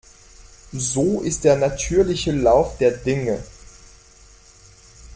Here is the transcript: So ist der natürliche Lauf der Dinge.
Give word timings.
So 0.73 1.21
ist 1.21 1.43
der 1.43 1.57
natürliche 1.57 2.31
Lauf 2.31 2.75
der 2.79 2.89
Dinge. 2.89 3.39